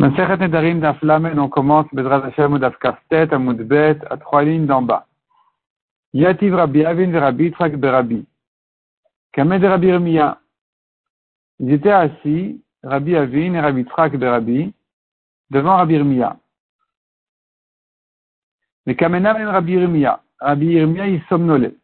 [0.00, 4.80] Masechet Nedarim d'Aflamen, on commence Bezrat Hashem Udaf Kaftet, Amud Bet, à trois lignes d'en
[4.80, 5.06] bas.
[6.14, 8.24] Yativ Rabbi Avin Rabbi Yitzhak Berabi.
[9.34, 10.40] Kamed Rabbi Irmiya.
[11.58, 14.72] Ils étaient assis, Rabbi Avin et Rabbi Yitzhak Berabi,
[15.50, 16.38] devant Rabbi Irmiya.
[18.86, 20.22] Mais Kamenam et Rabbi Irmiya.
[20.40, 21.76] Rabbi Irmiya, il somnolait.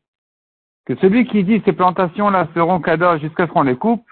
[0.87, 4.07] que celui qui dit ces plantations-là seront cadeaux jusqu'à ce qu'on les coupe,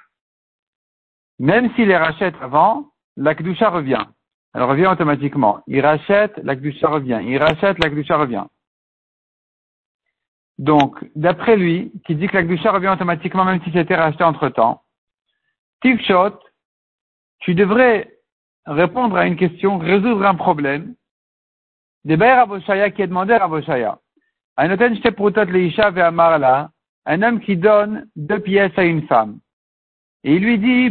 [1.38, 4.04] même s'il les rachète avant, la revient.
[4.54, 5.62] Elle revient automatiquement.
[5.66, 7.20] Il rachète, la revient.
[7.24, 8.44] Il rachète, la revient.
[10.58, 14.82] Donc, d'après lui, qui dit que la revient automatiquement même si c'était racheté entre temps,
[15.80, 16.38] Tivshot,
[17.38, 18.12] tu devrais
[18.66, 20.94] répondre à une question, résoudre un problème.
[22.04, 23.98] Des Raboshaya qui a demandé à Raboshaya.
[24.56, 24.70] Un
[27.22, 29.40] homme qui donne deux pièces à une femme.
[30.22, 30.90] Et il lui dit,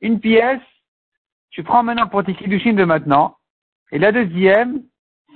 [0.00, 0.60] une pièce,
[1.50, 3.36] tu prends maintenant pour tes kiddushin de maintenant,
[3.90, 4.82] et la deuxième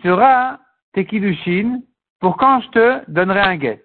[0.02, 0.60] sera
[0.92, 1.80] tes kiddushin
[2.20, 3.84] pour quand je te donnerai un guet.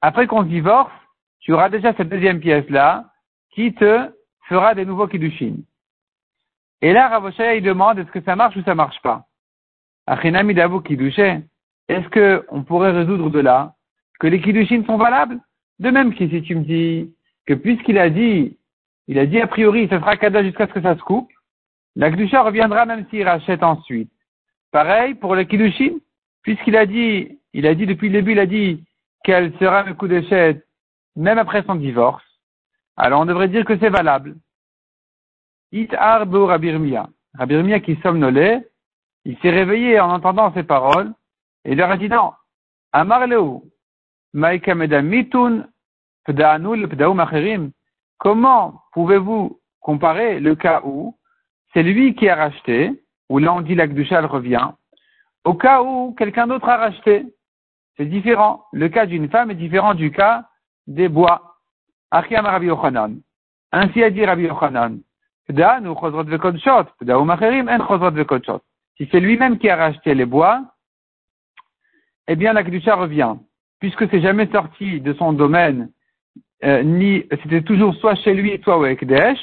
[0.00, 0.92] Après qu'on se divorce,
[1.40, 3.07] tu auras déjà cette deuxième pièce-là,
[3.58, 4.08] qui te
[4.48, 5.56] fera des nouveaux kiddushin.
[6.80, 9.26] Et là, Ravoshaya, il demande, est-ce que ça marche ou ça marche pas?
[10.06, 13.74] Achinami Est-ce que on pourrait résoudre de là
[14.20, 15.40] que les kiddushin sont valables?
[15.80, 17.12] De même que si tu me dis
[17.46, 18.56] que puisqu'il a dit,
[19.08, 21.32] il a dit a priori, ça sera cadeau jusqu'à ce que ça se coupe,
[21.96, 24.12] la kiddusha reviendra même s'il rachète ensuite.
[24.70, 25.96] Pareil pour les kiddushin,
[26.42, 28.84] puisqu'il a dit, il a dit depuis le début, il a dit
[29.24, 30.62] qu'elle sera un coup d'échec
[31.16, 32.27] même après son divorce.
[33.00, 34.36] Alors on devrait dire que c'est valable.
[35.70, 37.08] It arbo Rabirmia.
[37.34, 38.68] Rabirmia qui somnolait,
[39.24, 41.14] il s'est réveillé en entendant ces paroles,
[41.64, 42.32] et il leur a dit non.
[42.92, 43.60] Amarleu,
[44.34, 45.68] mitun,
[48.18, 51.16] Comment pouvez-vous comparer le cas où
[51.72, 54.70] c'est lui qui a racheté, où là on dit revient,
[55.44, 57.26] au cas où quelqu'un d'autre a racheté?
[57.96, 58.64] C'est différent.
[58.72, 60.48] Le cas d'une femme est différent du cas
[60.86, 61.47] des bois.
[62.10, 62.34] Ainsi
[64.02, 65.00] a dit Rabbi Yochanan.
[68.96, 70.62] Si c'est lui-même qui a racheté les bois,
[72.28, 73.34] eh bien la Kedusha revient.
[73.80, 75.90] Puisque c'est jamais sorti de son domaine,
[76.64, 79.38] euh, ni c'était toujours soit chez lui, soit au Ekdesh,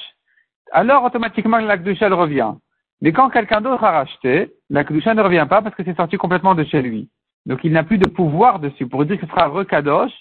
[0.72, 2.54] alors automatiquement la Kedusha revient.
[3.02, 6.18] Mais quand quelqu'un d'autre a racheté, la Kedusha ne revient pas parce que c'est sorti
[6.18, 7.10] complètement de chez lui.
[7.46, 10.14] Donc il n'a plus de pouvoir dessus pour dire que ce sera rekadosh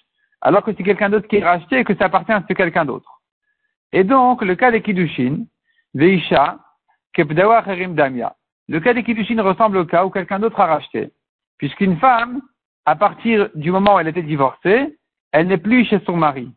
[0.44, 3.22] alors que c'est quelqu'un d'autre qui est racheté et que ça appartient à quelqu'un d'autre.
[3.92, 5.46] Et donc, le cas des Kiddushin,
[5.94, 6.58] Veisha,
[7.14, 8.36] Kepdawa Damia.
[8.68, 11.10] Le cas des Kiddushin ressemble au cas où quelqu'un d'autre a racheté.
[11.58, 12.42] Puisqu'une femme,
[12.84, 14.98] à partir du moment où elle était divorcée,
[15.32, 16.52] elle n'est plus chez son mari.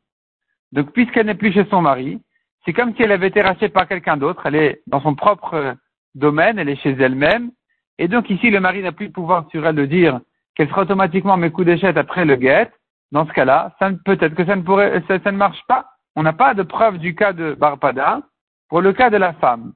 [0.74, 2.20] Donc, puisqu'elle n'est plus chez son mari,
[2.66, 4.46] c'est comme si elle avait été rachetée par quelqu'un d'autre.
[4.46, 5.78] Elle est dans son propre
[6.14, 7.52] domaine, elle est chez elle-même.
[8.00, 10.20] Et donc, ici, le mari n'a plus de pouvoir sur elle de dire
[10.56, 12.70] qu'elle sera automatiquement mes coups d'échette après le guet
[13.12, 13.76] dans ce cas-là,
[14.06, 15.90] peut-être que ça ne marche pas.
[16.16, 18.22] On n'a pas de preuve du cas de Barpada
[18.70, 19.74] pour le cas de la femme.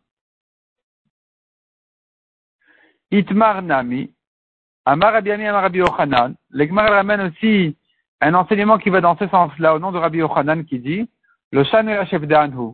[3.12, 4.14] Itmar Nami,
[4.86, 6.36] Amar Rabbi Amar Rabbi Yochanan.
[6.50, 7.78] L'Egmar ramène aussi
[8.22, 11.10] un enseignement qui va dans ce sens-là, au nom de Rabbi Yochanan, qui dit,
[11.52, 12.74] le Shan chef d'Anhu.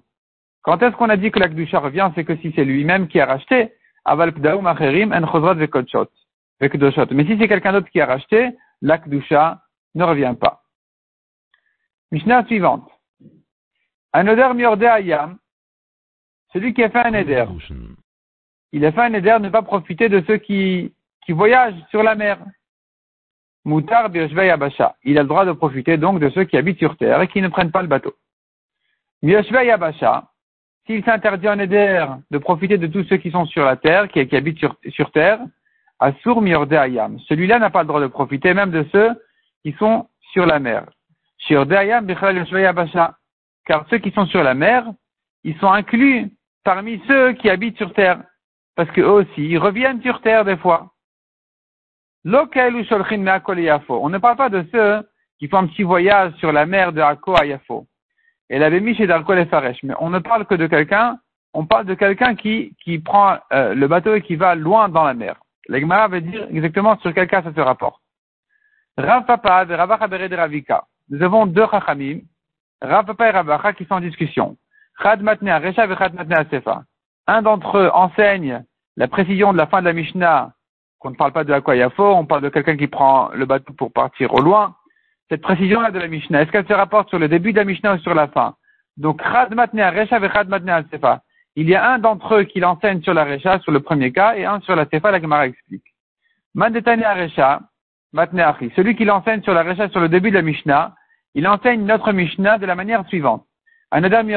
[0.62, 3.20] Quand est-ce qu'on a dit que la Kdusha revient, c'est que si c'est lui-même qui
[3.20, 3.74] a racheté,
[4.06, 6.10] Aval Pdaou Macherim En Chosrat Vekotshot.
[6.60, 9.62] Mais si c'est quelqu'un d'autre qui a racheté, la Kdusha
[9.98, 10.62] ne revient pas.
[12.12, 12.90] Mishnah suivante.
[14.14, 15.38] Un odeur miordé ayam,
[16.54, 17.46] celui qui a fait un éder.
[18.72, 20.94] Il a fait un éder ne pas profiter de ceux qui,
[21.26, 22.40] qui voyagent sur la mer.
[23.66, 24.96] Moutar Yabasha.
[25.04, 27.42] Il a le droit de profiter donc de ceux qui habitent sur terre et qui
[27.42, 28.16] ne prennent pas le bateau.
[29.22, 30.30] Yabasha.
[30.86, 34.20] S'il s'interdit en éder de profiter de tous ceux qui sont sur la terre, qui,
[34.34, 35.40] habitent sur, sur terre,
[36.00, 37.20] Asur Miorde Ayam.
[37.28, 39.10] Celui-là n'a pas le droit de profiter même de ceux
[39.76, 40.86] sont sur la mer.
[43.66, 44.86] Car ceux qui sont sur la mer,
[45.44, 46.32] ils sont inclus
[46.64, 48.22] parmi ceux qui habitent sur terre.
[48.76, 50.92] Parce qu'eux aussi, ils reviennent sur terre des fois.
[52.26, 52.32] On
[54.10, 55.08] ne parle pas de ceux
[55.40, 57.88] qui font un petit voyage sur la mer de Akko à Yafo.
[58.50, 59.84] Et la mis chez Darko Faresh.
[59.84, 61.20] Mais on ne parle que de quelqu'un,
[61.54, 65.04] on parle de quelqu'un qui, qui prend euh, le bateau et qui va loin dans
[65.04, 65.36] la mer.
[65.68, 68.02] L'Egmara veut dire exactement sur quel cas ça se rapporte.
[68.98, 70.86] Rav Papa et de Ravika.
[71.10, 72.20] Nous avons deux Chachamim,
[72.82, 74.58] Rav Papa et Rav qui sont en discussion.
[75.02, 76.82] Chad Matnea Recha et Chad Matnea Sefa.
[77.28, 78.64] Un d'entre eux enseigne
[78.96, 80.52] la précision de la fin de la Mishnah,
[80.98, 83.94] qu'on ne parle pas de Akwayafo, on parle de quelqu'un qui prend le bateau pour
[83.94, 84.76] partir au loin.
[85.30, 87.96] Cette précision-là de la Mishnah, est-ce qu'elle se rapporte sur le début de la Mishnah
[87.96, 88.56] ou sur la fin?
[88.96, 91.22] Donc, Chad Matnea Recha et Chad Matnea Sefa.
[91.56, 94.36] Il y a un d'entre eux qui l'enseigne sur la Recha, sur le premier cas,
[94.36, 95.86] et un sur la Sefa, la Gemara explique.
[96.56, 97.62] Mandetane Recha,
[98.14, 98.72] Matneachi.
[98.76, 100.96] Celui qui l'enseigne sur la Recha, sur le début de la Mishnah,
[101.34, 103.46] il enseigne notre Mishnah de la manière suivante.
[103.92, 104.28] Anadam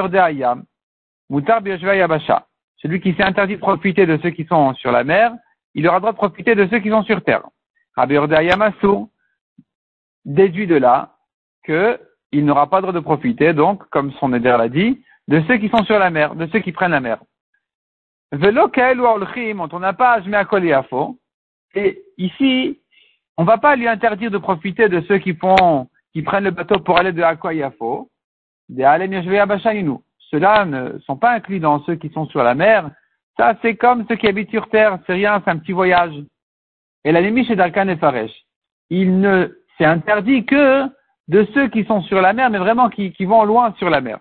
[1.30, 2.46] Mutar Yabasha.
[2.76, 5.32] Celui qui s'est interdit de profiter de ceux qui sont sur la mer,
[5.74, 7.42] il aura droit de profiter de ceux qui sont sur terre.
[7.96, 8.72] Rabbi Ayam
[10.24, 11.16] déduit de là
[11.64, 15.68] qu'il n'aura pas droit de profiter, donc, comme son éder l'a dit, de ceux qui
[15.68, 17.18] sont sur la mer, de ceux qui prennent la mer.
[18.32, 18.70] Velo
[19.72, 21.18] on n'a pas à faux.
[21.74, 22.80] Et ici,
[23.40, 26.50] on ne va pas lui interdire de profiter de ceux qui font, qui prennent le
[26.50, 28.10] bateau pour aller de Akoyafo,
[28.68, 29.98] de
[30.30, 32.90] Ceux-là ne sont pas inclus dans ceux qui sont sur la mer.
[33.38, 34.98] Ça, c'est comme ceux qui habitent sur terre.
[35.06, 36.12] C'est rien, c'est un petit voyage.
[37.02, 38.30] Et la limite chez Darkan et Faresh.
[38.90, 39.48] Il ne,
[39.78, 40.84] c'est interdit que
[41.28, 44.02] de ceux qui sont sur la mer, mais vraiment qui, qui vont loin sur la
[44.02, 44.18] mer.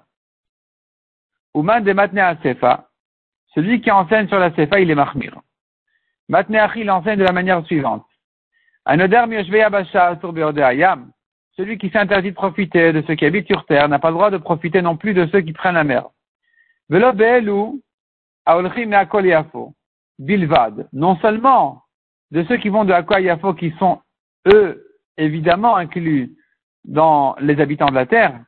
[1.53, 2.87] Ouman de Matnea Sefa.
[3.53, 5.41] Celui qui enseigne sur la Sefa, il est Mahmir.
[6.29, 8.05] Matneachi l'enseigne de la manière suivante.
[11.57, 14.31] Celui qui s'interdit de profiter de ceux qui habitent sur terre n'a pas le droit
[14.31, 16.07] de profiter non plus de ceux qui prennent la mer.
[20.19, 20.87] Bilvad.
[20.91, 21.83] Non seulement
[22.31, 24.01] de ceux qui vont de Aquayafo qui sont,
[24.47, 24.85] eux,
[25.17, 26.35] évidemment inclus
[26.85, 28.39] dans les habitants de la terre,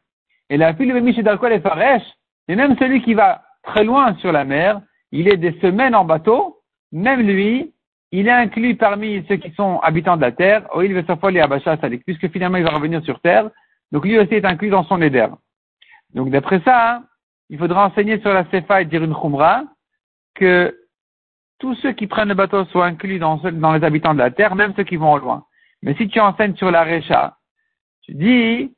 [0.49, 2.03] et la fille de Faresh,
[2.47, 4.81] et même celui qui va très loin sur la mer,
[5.11, 6.61] il est des semaines en bateau,
[6.91, 7.73] même lui,
[8.11, 10.67] il est inclus parmi ceux qui sont habitants de la terre,
[12.05, 13.49] puisque finalement il va revenir sur terre,
[13.91, 15.27] donc lui aussi est inclus dans son éder.
[16.13, 17.03] Donc d'après ça, hein,
[17.49, 19.63] il faudra enseigner sur la Sefa et dire une Khumra
[20.35, 20.77] que
[21.59, 24.55] tous ceux qui prennent le bateau soient inclus dans, dans, les habitants de la terre,
[24.55, 25.45] même ceux qui vont au loin.
[25.81, 27.37] Mais si tu enseignes sur la Recha,
[28.01, 28.73] tu dis,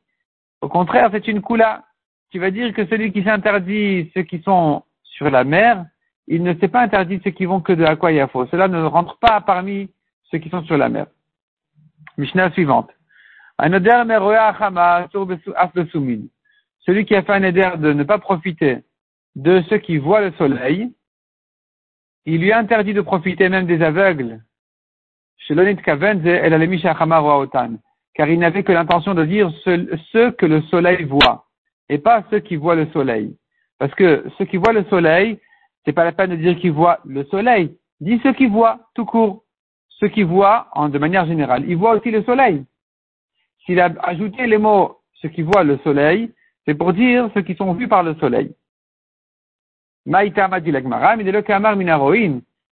[0.61, 1.83] au contraire, c'est une Kula.
[2.31, 5.85] Tu vas dire que celui qui s'interdit ceux qui sont sur la mer,
[6.27, 8.45] il ne s'est pas interdit ceux qui vont que de Aquayafo.
[8.47, 9.89] Cela ne rentre pas parmi
[10.31, 11.07] ceux qui sont sur la mer.
[12.17, 12.89] Mishnah suivante.
[16.79, 18.83] Celui qui a fait un éder de ne pas profiter
[19.35, 20.91] de ceux qui voient le soleil,
[22.25, 24.41] il lui a interdit de profiter même des aveugles.
[28.15, 31.47] Car il n'avait que l'intention de dire ceux que le soleil voit,
[31.89, 33.35] et pas ceux qui voient le soleil.
[33.79, 35.39] Parce que ceux qui voient le soleil,
[35.85, 37.77] c'est pas la peine de dire qu'ils voient le soleil.
[37.99, 39.43] Dis ceux qui voient, tout court.
[39.99, 42.65] Ceux qui voient, en, de manière générale, ils voient aussi le soleil.
[43.65, 46.31] S'il a ajouté les mots ceux qui voient le soleil,
[46.65, 48.53] c'est pour dire ceux qui sont vus par le soleil.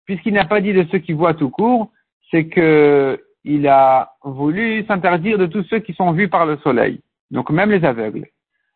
[0.06, 1.92] Puisqu'il n'a pas dit de ceux qui voient tout court,
[2.30, 7.02] c'est que il a voulu s'interdire de tous ceux qui sont vus par le soleil.
[7.32, 8.28] Donc même les aveugles.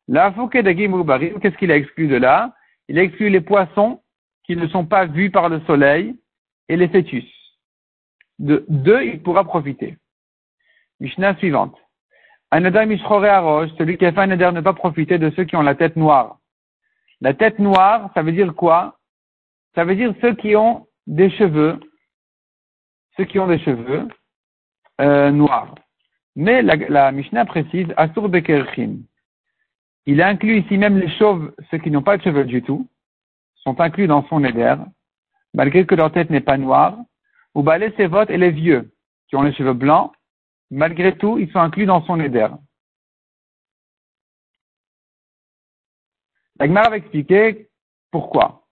[0.08, 2.54] La qu'est-ce qu'il a exclu de là?
[2.88, 4.02] Il a exclu les poissons
[4.50, 6.16] qui ne sont pas vus par le soleil
[6.70, 7.24] et les fœtus.
[8.40, 9.96] De deux, il pourra profiter.
[11.00, 11.78] Mishnah suivante.
[12.50, 15.76] Anada Arosh, celui qui a fait un ne pas profiter de ceux qui ont la
[15.76, 16.40] tête noire.
[17.22, 18.98] La tête noire, ça veut dire quoi?
[19.76, 21.80] Ça veut dire ceux qui ont des cheveux,
[23.18, 24.08] ceux qui ont des cheveux
[25.00, 25.76] euh, noirs.
[26.36, 29.04] Mais la, la Mishnah précise Asur Bekerchim.
[30.08, 32.90] Il inclut ici même les chauves, ceux qui n'ont pas de cheveux du tout
[33.64, 34.76] sont inclus dans son éder,
[35.54, 36.98] malgré que leur tête n'est pas noire,
[37.56, 38.92] ou balé ses votes et les vieux,
[39.28, 40.12] qui ont les cheveux blancs,
[40.72, 42.48] malgré tout, ils sont inclus dans son éder.
[46.60, 47.70] L'Agmar va expliquer
[48.12, 48.64] pourquoi.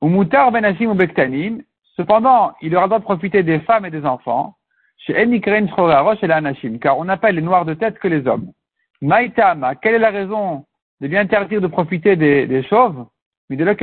[0.00, 1.62] ben ou bektanim,
[1.96, 4.56] cependant, il aura droit de profiter des femmes et des enfants,
[4.98, 8.52] chez Enikren et la Anashim, car on n'appelle les noirs de tête que les hommes.
[9.00, 10.66] Maïtama, quelle est la raison
[11.02, 13.04] de lui interdire de profiter des, chauves,
[13.50, 13.76] mais de le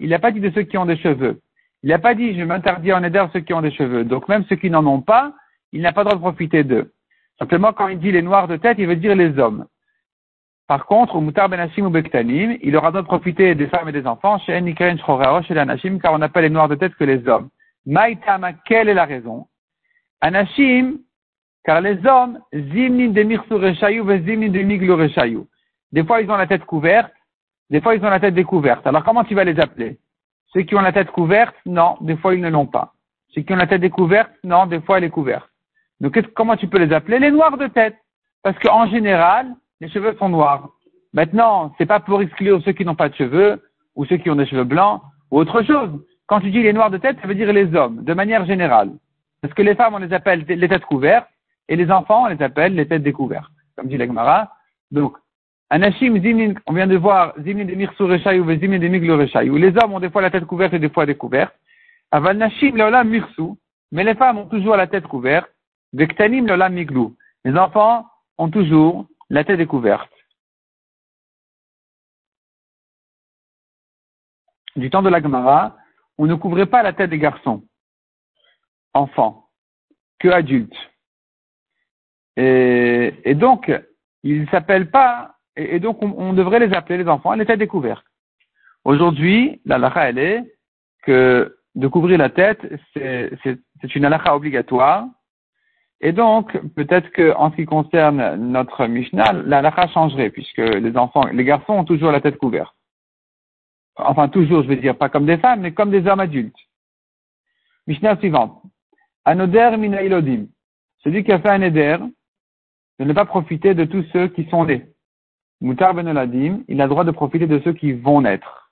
[0.00, 1.40] il n'a pas dit de ceux qui ont des cheveux.
[1.84, 4.02] Il n'a pas dit je m'interdis en aider ceux qui ont des cheveux.
[4.02, 5.32] Donc même ceux qui n'en ont pas,
[5.70, 6.92] il n'a pas le droit de profiter d'eux.
[7.38, 9.66] Simplement quand il dit les noirs de tête, il veut dire les hommes.
[10.66, 13.92] Par contre, au Moutar Ben ou Bektanim, il aura droit de profiter des femmes et
[13.92, 14.60] des enfants chez
[15.46, 17.48] chez l'Anashim, car on appelle les noirs de tête que les hommes.
[17.86, 19.46] Maïtama, quelle est la raison?
[20.20, 20.98] Anashim,
[21.64, 25.46] car les hommes, zimnin de Mirsu Reshayu, zimnin de Miglu Reshayu.
[25.92, 27.12] Des fois, ils ont la tête couverte,
[27.70, 28.86] des fois, ils ont la tête découverte.
[28.86, 29.98] Alors, comment tu vas les appeler?
[30.52, 32.94] Ceux qui ont la tête couverte, non, des fois, ils ne l'ont pas.
[33.28, 35.48] Ceux qui ont la tête découverte, non, des fois, elle est couverte.
[36.00, 37.18] Donc, comment tu peux les appeler?
[37.18, 37.96] Les noirs de tête.
[38.42, 40.70] Parce qu'en général, les cheveux sont noirs.
[41.12, 43.62] Maintenant, c'est pas pour exclure ceux qui n'ont pas de cheveux,
[43.96, 45.90] ou ceux qui ont des cheveux blancs, Ou autre chose,
[46.26, 48.92] quand tu dis les noirs de tête, ça veut dire les hommes, de manière générale.
[49.42, 51.28] Parce que les femmes, on les appelle les têtes couvertes,
[51.68, 54.52] et les enfants, on les appelle les têtes découvertes, comme dit l'Agmara.
[54.90, 55.16] Donc,
[55.70, 59.76] Anashim, Zimnin, on vient de voir Zimnin de Mirsou ou Zimnin de Miglo où les
[59.76, 61.54] hommes ont des fois la tête couverte et des fois découverte.
[62.10, 63.58] Aval Nashim, Lola Mirsou,
[63.92, 65.50] mais les femmes ont toujours la tête couverte.
[65.92, 67.16] Vektanim, Lola Miglou.
[67.44, 68.06] Les enfants
[68.38, 70.10] ont toujours la tête découverte.
[74.76, 75.76] Du temps de la Gemara,
[76.18, 77.64] on ne couvrait pas la tête des garçons,
[78.94, 79.48] enfants,
[80.18, 80.76] que adultes.
[82.36, 83.72] Et, et donc,
[84.22, 88.04] ils ne s'appellent pas, et, donc on, devrait les appeler les enfants à l'état découverte.
[88.84, 90.44] Aujourd'hui, la lacha, elle est
[91.02, 92.60] que de couvrir la tête,
[92.94, 95.06] c'est une halakha obligatoire.
[96.00, 101.26] Et donc, peut-être que en ce qui concerne notre Mishnah, la changerait, puisque les enfants,
[101.32, 102.74] les garçons ont toujours la tête couverte.
[103.96, 106.56] Enfin, toujours, je veux dire, pas comme des femmes, mais comme des hommes adultes.
[107.88, 108.62] Mishnah suivante.
[109.24, 109.98] Anoder mina
[111.02, 111.96] Celui qui a fait un éder
[113.00, 114.86] de ne pas profiter de tous ceux qui sont nés.
[115.60, 118.70] Moutar ben Oladim, il a droit de profiter de ceux qui vont naître.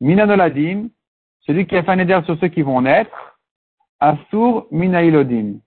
[0.00, 0.88] Mina Oladim,
[1.40, 3.38] celui qui a fait un éder sur ceux qui vont naître.
[4.00, 5.60] Asur mina ilodim.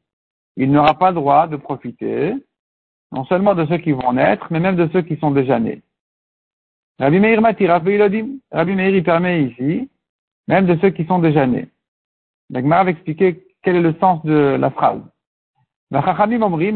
[0.58, 2.34] Il n'aura pas droit de profiter,
[3.12, 5.82] non seulement de ceux qui vont naître, mais même de ceux qui sont déjà nés.
[7.00, 8.38] Rabbi Meir Matiraf Ilodim.
[8.52, 9.90] Rabbi Meir, il permet ici,
[10.48, 11.70] même de ceux qui sont déjà nés.
[12.50, 15.02] L'Agmar va expliquer quel est le sens de la phrase.
[15.92, 16.02] Mais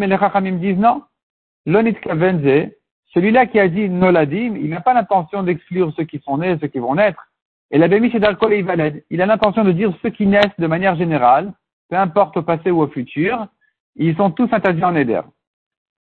[0.07, 1.03] les Chachamim disent non.
[1.65, 2.71] L'onit kavenze,
[3.13, 6.67] celui-là qui a dit noladim, il n'a pas l'intention d'exclure ceux qui sont nés, ceux
[6.67, 7.27] qui vont naître.
[7.69, 10.67] Et la Bémiche d'Alcool et Ivaled, il a l'intention de dire ceux qui naissent de
[10.67, 11.53] manière générale,
[11.89, 13.47] peu importe au passé ou au futur,
[13.95, 15.21] ils sont tous interdits en éder.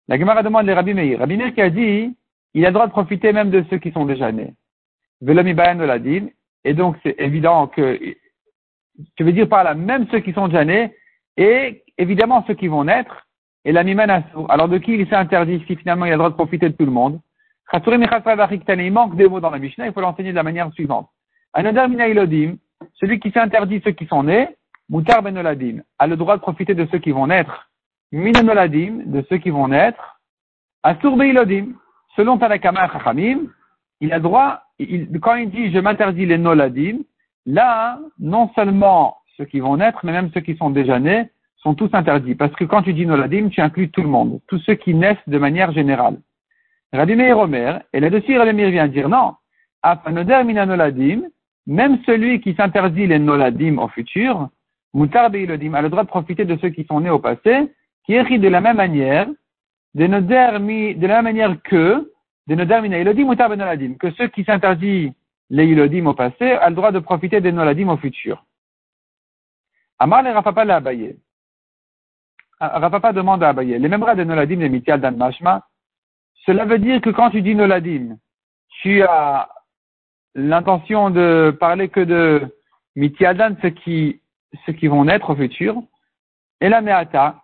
[0.09, 1.19] La Gemara demande les Rabbi Meir.
[1.19, 2.17] Rabbi Meir qui a dit,
[2.55, 4.55] il a le droit de profiter même de ceux qui sont déjà nés.
[5.21, 6.29] Noladim,
[6.65, 7.99] et donc c'est évident que,
[9.17, 10.95] tu veux dire par là, même ceux qui sont déjà nés,
[11.37, 13.26] et évidemment ceux qui vont naître,
[13.67, 14.47] et la Mimanassou.
[14.49, 16.75] Alors de qui il s'est interdit si finalement il a le droit de profiter de
[16.75, 17.21] tout le monde?
[17.75, 21.09] Il manque des mots dans la Mishnah, il faut l'enseigner de la manière suivante.
[21.53, 22.55] Anadar Ilodim,
[22.95, 24.49] celui qui s'est interdit ceux qui sont nés,
[24.89, 27.69] Moutar Ben Oladim, a le droit de profiter de ceux qui vont naître.
[28.13, 30.21] Minanoladim, de ceux qui vont naître.
[30.85, 31.73] Asur Ilodim,
[32.15, 33.49] selon Tanakama Chachamim,
[34.01, 34.63] il a droit,
[35.21, 36.99] quand il dit je m'interdis les Noladim,
[37.47, 41.31] là, non seulement ceux qui vont naître, mais même ceux qui sont déjà nés,
[41.67, 42.37] sont tous interdits.
[42.37, 45.27] Parce que quand tu dis Noladim, tu inclus tout le monde, tous ceux qui naissent
[45.27, 46.17] de manière générale.
[46.93, 49.35] Rabbi et Omer, et là-dessus Rabbi Meir vient dire non,
[49.83, 51.23] Afanoder mina Noladim,
[51.67, 54.49] même celui qui s'interdit les Noladim au futur,
[54.95, 57.55] Mutar Beilodim, a le droit de profiter de ceux qui sont nés au passé,
[58.05, 59.27] qui écrit de la même manière,
[59.97, 62.13] de, de la même manière que,
[62.47, 65.13] de Noder mina Ilodim, Ben que ceux qui s'interdit
[65.51, 68.45] les Ilodim au passé a le droit de profiter des Noladim au futur.
[69.99, 70.81] Amar le Rafapa l'a.
[72.59, 75.67] Ah, Rafapa demande à Abaye, les mêmes de Noladim et Mitial Dan Mashma,
[76.47, 78.17] cela veut dire que quand tu dis Noladim,
[78.81, 79.49] tu as
[80.35, 82.57] l'intention de parler que de
[82.97, 84.23] Dan, ceux qui,
[84.65, 85.83] ceux qui vont naître au futur,
[86.63, 87.43] et la Meata,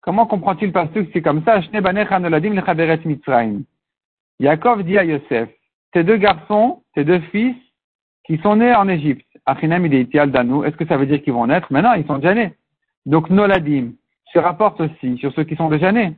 [0.00, 1.60] comment comprend-il parce que c'est comme ça,
[4.40, 5.48] Yaakov dit à Yosef,
[5.92, 7.54] tes deux garçons, tes deux fils,
[8.24, 11.72] qui sont nés en Égypte, Achinam Danu, est-ce que ça veut dire qu'ils vont naître?
[11.72, 12.54] Maintenant, ils sont déjà nés.
[13.06, 13.92] Donc, Noladim
[14.32, 16.16] se rapporte aussi sur ceux qui sont déjà nés.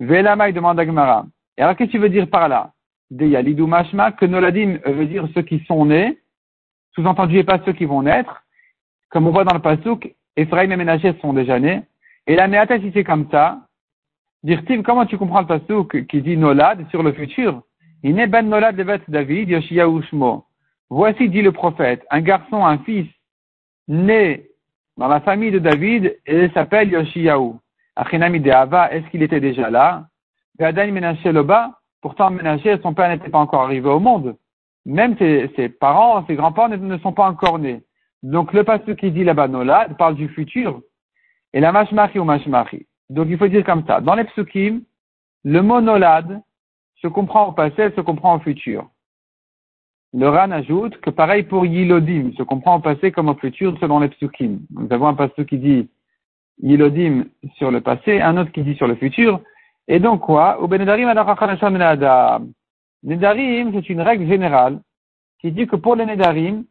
[0.00, 1.26] Velama, il demande à Gemara.
[1.56, 2.72] Et alors, qu'est-ce que tu veux dire par là?
[3.10, 6.18] Deyalidou Mashma, que Noladim veut dire ceux qui sont nés,
[6.94, 8.44] sous-entendu et pas ceux qui vont naître.
[9.08, 11.82] Comme on voit dans le Pasuk, Ephraim et Ménager sont déjà nés.
[12.26, 13.66] Et la Meata, si c'est comme ça,
[14.42, 17.62] dire-t-il, comment tu comprends le Pasuk qui dit Nolad sur le futur?
[18.02, 19.50] Ben Nolad Levet David.
[20.90, 23.08] Voici, dit le prophète, un garçon, un fils,
[23.88, 24.48] né
[24.98, 27.52] dans la famille de David, il s'appelle Yoshiyahu.
[27.94, 30.06] Achinami de Ava, est-ce qu'il était déjà là?
[30.58, 34.36] Gadain Menaché Loba, pourtant Menaché, son père n'était pas encore arrivé au monde.
[34.84, 37.82] Même ses, parents, ses grands-parents ne, sont pas encore nés.
[38.24, 40.80] Donc le pasteur qui dit là-bas Nolad parle du futur.
[41.52, 42.86] Et la Mashmachi ou Mashmachi.
[43.08, 44.00] Donc il faut dire comme ça.
[44.00, 44.82] Dans les psukim,
[45.44, 46.40] le mot Nolad
[47.00, 48.88] se comprend au passé, se comprend au futur.
[50.14, 54.00] Le Ran ajoute que pareil pour Yilodim, se comprend au passé comme au futur selon
[54.00, 54.60] les psukim.
[54.70, 55.90] Nous avons un pasteur qui dit
[56.62, 57.24] Yilodim
[57.56, 59.40] sur le passé, un autre qui dit sur le futur.
[59.86, 60.58] Et donc quoi?
[63.04, 64.80] Nedarim, c'est une règle générale
[65.40, 66.64] qui dit que pour les Nedarim,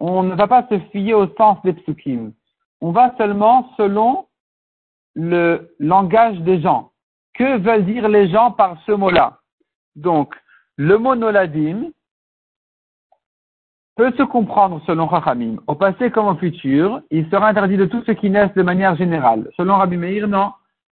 [0.00, 2.32] on ne va pas se fier au sens des psukim.
[2.80, 4.26] On va seulement selon
[5.14, 6.90] le langage des gens.
[7.34, 9.38] Que veulent dire les gens par ce mot-là?
[9.94, 10.34] Donc,
[10.76, 11.90] le mot Noladim,
[13.98, 18.00] peut se comprendre selon Chachamim, au passé comme au futur, il sera interdit de tout
[18.06, 19.50] ce qui naissent de manière générale.
[19.56, 20.52] Selon Rabbi Meir, non.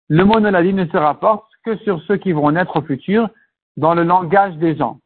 [0.07, 3.27] Le mot Noladim ne se rapporte que sur ceux qui vont naître au futur
[3.75, 4.99] dans le langage des gens.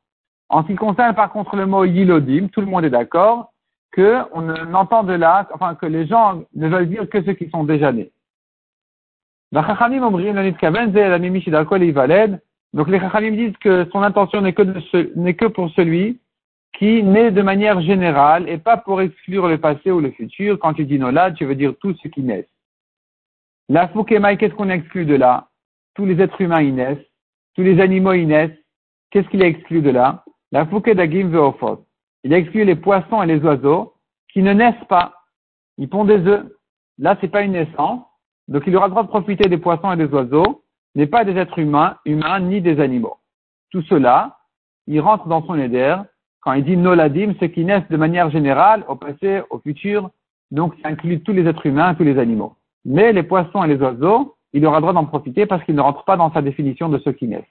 [0.49, 3.51] En ce qui concerne par contre le mot Yilodim, tout le monde est d'accord
[3.91, 7.49] que on n'entend de là, enfin que les gens ne veulent dire que ceux qui
[7.49, 8.11] sont déjà nés.
[9.53, 9.67] Donc
[12.89, 16.19] les Chachamim disent que son intention n'est que pour celui
[16.77, 20.59] qui naît de manière générale et pas pour exclure le passé ou le futur.
[20.59, 22.45] Quand tu dis nolad, tu veux dire tout ce qui naissent.
[23.67, 25.49] La Fukemai, qu'est-ce qu'on exclut de là?
[25.95, 27.05] Tous les êtres humains y naissent,
[27.55, 28.57] tous les animaux y naissent.
[29.09, 30.23] Qu'est-ce qu'il a exclu de là?
[30.51, 31.85] La Fukedagim Veofot.
[32.23, 33.95] Il a exclu les poissons et les oiseaux
[34.31, 35.13] qui ne naissent pas.
[35.77, 36.45] Ils pondent des œufs.
[36.99, 38.01] Là, c'est pas une naissance.
[38.47, 40.63] Donc, il aura le droit de profiter des poissons et des oiseaux,
[40.95, 43.17] mais pas des êtres humains, humains, ni des animaux.
[43.71, 44.37] Tout cela,
[44.85, 45.97] il rentre dans son éder
[46.47, 50.11] quand il dit noladim, ceux qui naissent de manière générale, au passé, au futur,
[50.49, 52.53] donc ça inclut tous les êtres humains, tous les animaux.
[52.85, 55.81] Mais les poissons et les oiseaux, il aura le droit d'en profiter parce qu'ils ne
[55.81, 57.43] rentrent pas dans sa définition de ceux qui naissent.